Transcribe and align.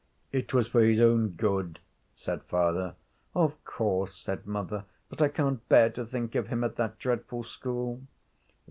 'It 0.31 0.51
was 0.51 0.67
for 0.67 0.81
his 0.81 0.99
own 0.99 1.29
good,' 1.29 1.77
said 2.15 2.41
father. 2.45 2.95
'Of 3.35 3.63
course,' 3.63 4.15
said 4.17 4.47
mother; 4.47 4.85
'but 5.09 5.21
I 5.21 5.27
can't 5.27 5.69
bear 5.69 5.91
to 5.91 6.07
think 6.07 6.33
of 6.33 6.47
him 6.47 6.63
at 6.63 6.75
that 6.77 6.97
dreadful 6.97 7.43
school.' 7.43 8.01